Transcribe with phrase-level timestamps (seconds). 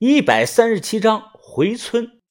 [0.00, 2.22] 一百三十七章回村。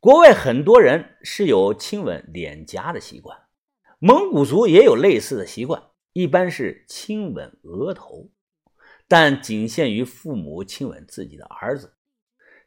[0.00, 3.38] 国外很多人是有亲吻脸颊的习惯，
[3.98, 8.28] 蒙古族也有类似的习惯，一般是亲吻额头，
[9.08, 11.96] 但仅限于父母亲吻自己的儿子。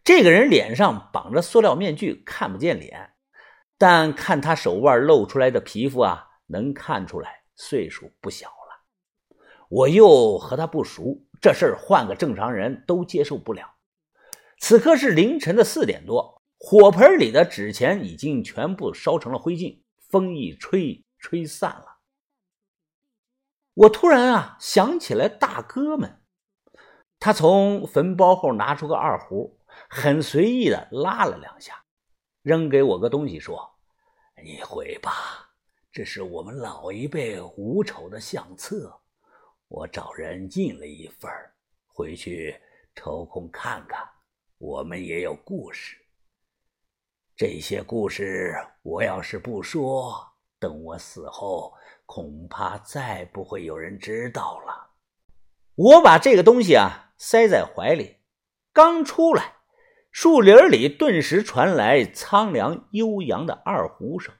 [0.03, 3.11] 这个人脸上绑着塑料面具，看不见脸，
[3.77, 9.37] 但看他手腕露出来的皮肤啊，能看出来岁数不小了。
[9.69, 13.75] 我又和他不熟，这事儿换个正常人都接受不了。
[14.61, 21.97] 此刻是凌晨的四点多，火盆里的纸钱已经全部烧成了灰烬，风一吹，吹散了。
[23.73, 26.21] 我突然啊想起来大哥们，
[27.19, 31.83] 他从坟包后拿出个二胡，很随意的拉了两下，
[32.43, 33.67] 扔给我个东西，说
[34.45, 35.49] ：“你回吧，
[35.91, 39.01] 这是我们老一辈五丑的相册，
[39.67, 41.31] 我找人印了一份
[41.87, 42.55] 回去
[42.95, 44.07] 抽空看看。”
[44.63, 45.97] 我们也有故事，
[47.35, 50.13] 这些故事我要是不说，
[50.59, 51.73] 等我死后，
[52.05, 54.91] 恐怕再不会有人知道了。
[55.73, 58.17] 我把这个东西啊塞在怀里，
[58.71, 59.55] 刚出来，
[60.11, 64.31] 树林里顿时传来苍凉悠扬的二胡声，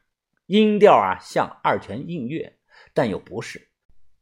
[0.45, 2.59] 音调啊像二泉映月，
[2.93, 3.69] 但又不是。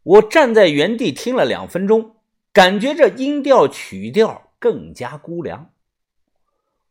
[0.03, 2.15] 我站在原地听了两分钟，
[2.53, 5.73] 感觉这音调曲调更加孤凉。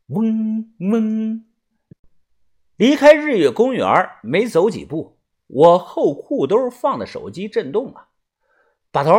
[0.09, 1.45] 嗡嗡，
[2.77, 8.07] 离开日月公园没走几步，我后裤兜放的手机震动了。
[8.91, 9.11] 把头，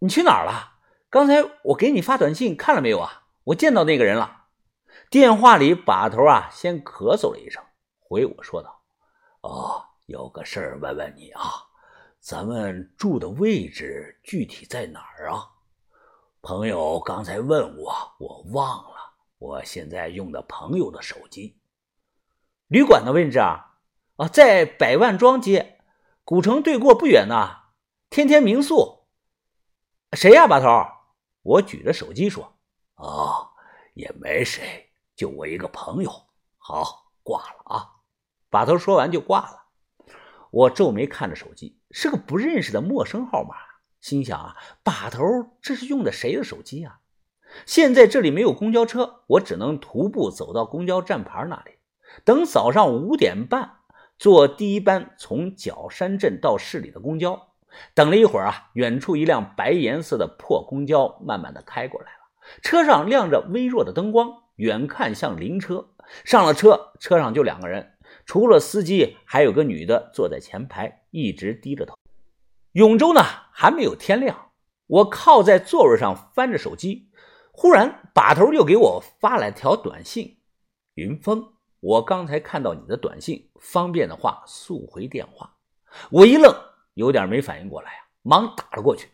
[0.00, 0.74] 你去哪儿了？
[1.08, 3.22] 刚才我给你发短信，看了没有啊？
[3.44, 4.48] 我见到那个人了。
[5.08, 7.62] 电话里，把头啊，先咳嗽了一声，
[7.98, 8.82] 回我说道
[9.40, 11.40] ：“哦，有个事儿问问你啊，
[12.20, 15.48] 咱们住的位置具体在哪儿啊？
[16.42, 18.93] 朋友刚才问我，我忘了。”
[19.44, 21.58] 我现在用的朋友的手机，
[22.66, 23.76] 旅馆的位置啊，
[24.16, 25.80] 啊，在百万庄街
[26.24, 27.64] 古城对过不远呢。
[28.08, 29.04] 天天民宿，
[30.12, 30.66] 谁呀，把头？
[31.42, 32.56] 我举着手机说
[32.96, 33.50] ：“哦，
[33.92, 36.10] 也没谁，就我一个朋友。”
[36.56, 37.90] 好，挂了啊。
[38.48, 39.64] 把头说完就挂了。
[40.50, 43.56] 我皱眉看着手机，是个不认识的陌生号码，
[44.00, 45.22] 心想啊，把头
[45.60, 47.00] 这是用的谁的手机啊？
[47.66, 51.72] 现在这里没有公交车，我只能徒步走到公交站牌那里，
[52.24, 53.78] 等早上五点半
[54.18, 57.48] 坐第一班从角山镇到市里的公交。
[57.92, 62.18] 等了一会儿啊，远处一辆白颜色的破公交慢慢的开过来了，
[62.62, 65.88] 车上亮着微弱的灯光，远看像灵车。
[66.24, 67.94] 上了车，车上就两个人，
[68.26, 71.96] 除了司机，还有个女的坐在前排，一直低着头。
[72.72, 73.22] 永州呢
[73.52, 74.50] 还没有天亮，
[74.86, 77.08] 我靠在座位上翻着手机。
[77.56, 80.38] 忽然，把头又给我发来条短信
[80.94, 85.54] ：“云峰，我刚才看到你的短信，方便的话速回电话。”
[86.10, 86.52] 我一愣，
[86.94, 89.08] 有点没反应过来啊，忙打了过去。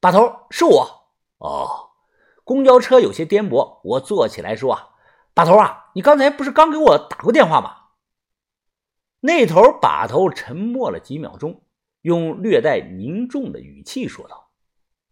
[0.00, 1.12] 把头，是我。
[1.38, 1.90] 哦，
[2.42, 4.88] 公交车有些颠簸，我坐起来说：“啊，
[5.32, 7.76] 把头啊，你刚才不是刚给我打过电话吗？”
[9.22, 11.62] 那头把头沉默了几秒钟，
[12.02, 14.50] 用略带凝重的语气说道：“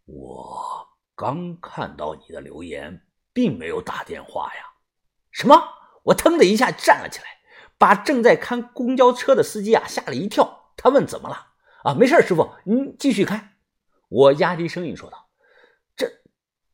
[0.07, 0.89] 我。”
[1.23, 4.73] 刚看到你的留言，并没有打电话呀？
[5.31, 5.57] 什么？
[6.03, 7.27] 我腾的一下站了起来，
[7.79, 10.73] 把正在看公交车的司机啊吓了一跳。
[10.77, 11.53] 他问：“怎么了？”
[11.87, 13.55] 啊，没事，师傅，您继续开。
[14.09, 15.29] 我压低声音说道
[15.95, 16.11] ：“这，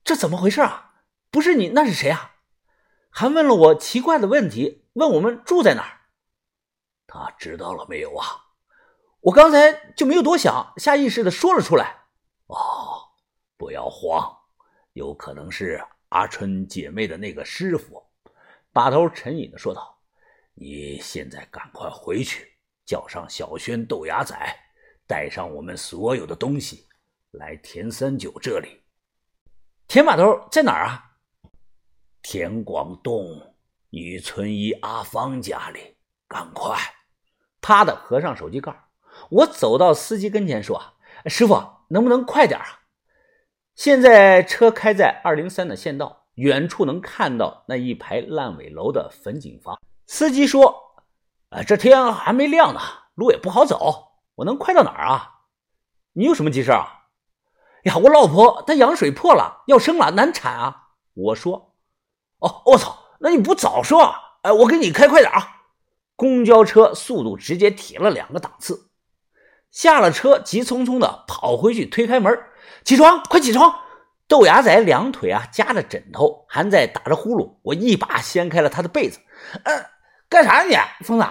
[0.02, 0.94] 这怎么回事啊？
[1.30, 2.36] 不是你，那是谁啊？”
[3.12, 6.00] 还问了我奇怪的问题，问我们住在哪儿。
[7.06, 8.24] 他知道了没有啊？
[9.20, 12.04] 我刚才就没有多想，下意识的说了出来。
[12.46, 13.10] 哦，
[13.58, 14.37] 不要慌。
[14.98, 18.04] 有可能是阿春姐妹的那个师傅，
[18.72, 19.96] 把头沉吟的说道
[20.54, 22.52] ：“你现在赶快回去，
[22.84, 24.36] 叫上小轩、豆芽仔，
[25.06, 26.88] 带上我们所有的东西，
[27.30, 28.82] 来田三九这里。
[29.86, 31.12] 田把头在哪儿啊？
[32.20, 33.54] 田广东
[33.90, 35.96] 女村医阿芳家里。
[36.26, 36.76] 赶快！
[37.60, 38.76] 啪的合上手机盖
[39.30, 42.66] 我走到司机跟前说：‘师傅，能不能快点啊？’”
[43.78, 49.80] 现在车开在二零三的县道，远处能看到那一排烂尾楼的粉景房。
[50.04, 50.74] 司机说
[51.50, 52.80] ：“啊，这天还没亮呢，
[53.14, 55.42] 路也不好走，我能快到哪儿啊？
[56.14, 57.04] 你有什么急事啊？
[57.84, 61.76] 呀，我老婆她羊水破了，要生了，难产啊！”我说
[62.42, 64.12] ：“哦，我操，那你不早说？
[64.42, 65.60] 哎，我给你开快点啊！”
[66.18, 68.87] 公交车速度直接提了两个档次，
[69.70, 72.38] 下了车，急匆匆的跑回去推开门。
[72.84, 73.74] 起床，快起床！
[74.26, 77.58] 豆芽仔两腿啊夹着枕头，还在打着呼噜。
[77.62, 79.20] 我一把掀开了他的被子。
[79.64, 79.86] 呃，
[80.28, 81.26] 干啥你，疯子？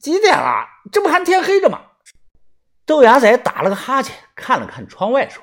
[0.00, 0.66] 几点了？
[0.90, 1.80] 这不还天黑着吗？
[2.86, 5.42] 豆芽仔打了个哈欠，看了看窗外，说：“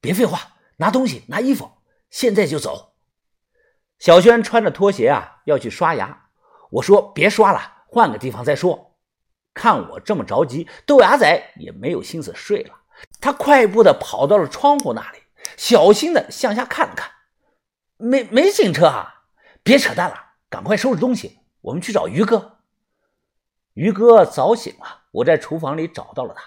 [0.00, 0.40] 别废话，
[0.76, 1.70] 拿东西，拿衣服，
[2.10, 2.94] 现在就走。”
[3.98, 6.26] 小轩穿着拖鞋啊要去刷牙。
[6.70, 8.93] 我说：“别刷了，换个地方再说。”
[9.54, 12.74] 看我这么着急，豆芽仔也没有心思睡了。
[13.20, 15.18] 他快步的跑到了窗户那里。
[15.56, 17.10] 小心的向下看了看，
[17.96, 19.22] 没没警车啊！
[19.62, 20.16] 别扯淡了，
[20.48, 22.58] 赶快收拾东西，我们去找于哥。
[23.74, 26.42] 于哥早醒了，我在厨房里找到了他，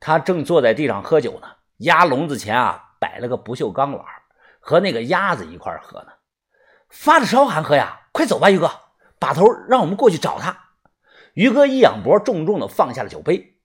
[0.00, 1.48] 他正坐在地上喝酒呢，
[1.78, 4.04] 鸭笼子前啊摆了个不锈钢碗，
[4.58, 6.08] 和那个鸭子一块喝呢。
[6.88, 8.00] 发着烧还喝呀？
[8.10, 8.70] 快走吧，于哥，
[9.18, 10.69] 把头让我们过去找他。
[11.34, 13.56] 于哥一仰脖，重重的放下了酒杯。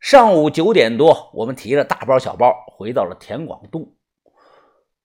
[0.00, 3.96] 上午九点多，我们提着大包小包回到了田广渡。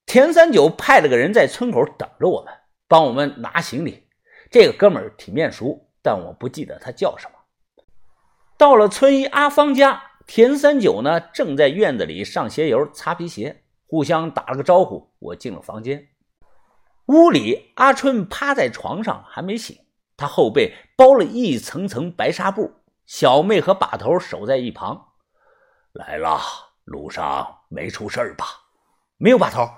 [0.06, 2.54] 田三九派了个人在村口等着我们，
[2.88, 4.08] 帮我们拿行李。
[4.52, 7.40] 这个哥们儿挺面熟，但我不记得他叫什么。
[8.58, 15.12] 到了村医阿芳家，田三九呢正在院子里上鞋油、擦皮鞋，互相打了个招呼。
[15.20, 16.10] 我进了房间，
[17.08, 19.76] 屋里阿春趴在床上还没醒，
[20.16, 22.74] 他后背包了一层层白纱布。
[23.06, 25.10] 小妹和把头守在一旁。
[25.92, 26.40] 来了，
[26.86, 28.46] 路上没出事吧？
[29.18, 29.70] 没有，把头。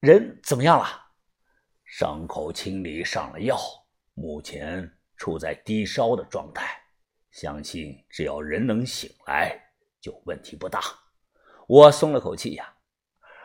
[0.00, 0.86] 人怎么样了？
[1.84, 3.58] 伤口清理上了药，
[4.14, 6.82] 目前处在低烧的状态。
[7.30, 9.58] 相信只要人能醒来，
[10.00, 10.80] 就问题不大。
[11.66, 12.74] 我松了口气呀。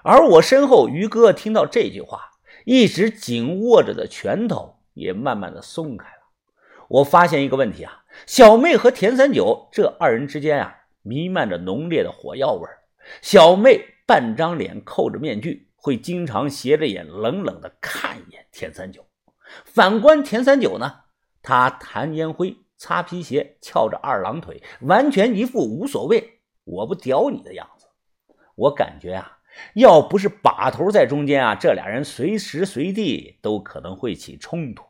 [0.03, 2.31] 而我身后，于哥听到这句话，
[2.65, 6.20] 一直紧握着的拳头也慢慢的松开了。
[6.91, 12.67] 我发现一个问题啊，小妹和田三九这二人之间啊，弥漫着浓烈的火药味
[13.21, 15.69] 小妹半张脸扣着面具。
[15.83, 19.03] 会经常斜着眼冷冷的看一眼田三九，
[19.65, 20.93] 反观田三九呢，
[21.41, 27.87] 他弹烟灰、擦皮鞋、翘着二郎腿，完全一副无所谓，我不屌你的样子。
[28.53, 29.39] 我感觉啊，
[29.73, 34.83] 要不是把头在中间啊，这俩人随时随地都可能会起冲突。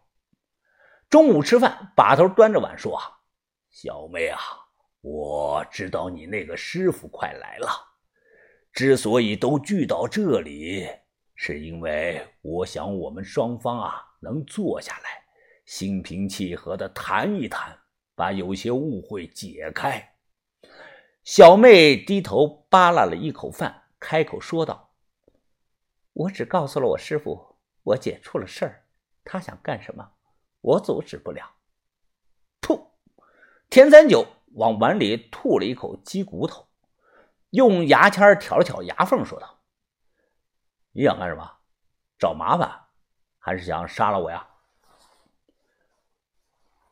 [1.11, 2.97] 中午吃饭，把头端着碗说：“，
[3.69, 4.39] 小妹啊，
[5.01, 7.67] 我知道你那个师傅快来了。”
[8.71, 10.87] 之所以都聚到这里，
[11.35, 15.21] 是因为我想我们双方啊能坐下来，
[15.65, 17.77] 心平气和的谈一谈，
[18.15, 20.15] 把有些误会解开。
[21.25, 24.93] 小妹低头扒拉了一口饭，开口说道
[26.13, 28.85] ：“我只告诉了我师傅，我姐出了事儿，
[29.25, 30.09] 他想干什么，
[30.61, 31.51] 我阻止不了。”
[32.61, 32.87] 噗！
[33.69, 36.67] 田三九往碗里吐了一口鸡骨头。
[37.49, 39.59] 用牙签挑了挑牙缝，说道
[40.93, 41.57] ：“你想干什么？
[42.17, 42.85] 找麻烦，
[43.39, 44.47] 还是想杀了我呀？”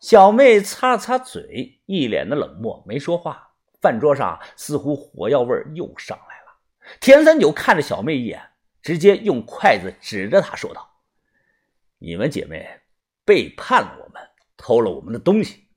[0.02, 3.48] 小妹擦了擦嘴，一脸的冷漠，没说话。
[3.82, 6.98] 饭桌上似乎火药味又上来了。
[7.00, 8.52] 田三九看着小妹一眼，
[8.82, 10.98] 直接用筷子指着她说道
[12.00, 12.79] ：“你们姐妹
[13.30, 14.28] 背叛了我们，
[14.58, 15.68] 偷了我们的东西，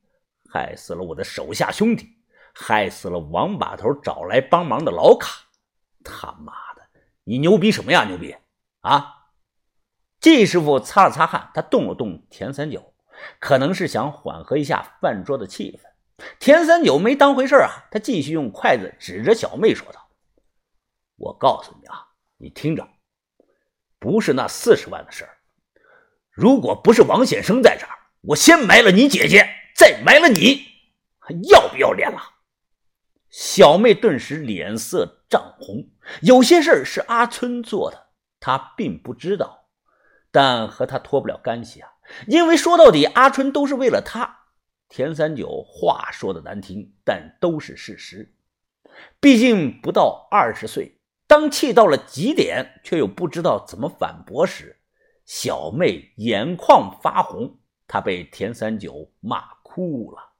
[0.51, 2.17] 害死了我的手下兄弟。”
[2.55, 5.43] 害死了王把头找来帮忙的老卡，
[6.03, 6.83] 他妈的，
[7.25, 8.05] 你牛逼什么呀？
[8.05, 8.35] 牛逼
[8.81, 9.29] 啊！
[10.21, 12.95] 季师傅擦了擦汗，他动了动田三九，
[13.39, 16.27] 可能是想缓和一下饭桌的气氛。
[16.39, 20.11] 田三九没当回事啊，他继续用筷子指着小妹说道
[21.17, 22.87] ：“我告诉你啊，你听着，
[23.99, 25.39] 不是那四十万的事儿。
[26.33, 29.47] 如果不是王显生在这儿，我先埋了你姐姐，
[29.77, 30.65] 再埋了你，
[31.19, 32.21] 还要不要脸了？”
[33.31, 38.09] 小妹顿时脸色涨红，有些事儿是阿春做的，
[38.41, 39.67] 她并不知道，
[40.31, 41.89] 但和他脱不了干系啊。
[42.27, 44.41] 因为说到底，阿春都是为了他。
[44.89, 48.35] 田三九话说的难听，但都是事实。
[49.21, 54.82] 毕竟不到二十岁，当气到了极点，却又不知道怎么反驳时，
[55.25, 60.32] 小妹眼眶发红，她被田三九骂哭了。